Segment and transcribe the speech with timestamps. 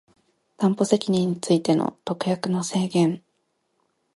[0.57, 3.21] 担保責任についての特約の制限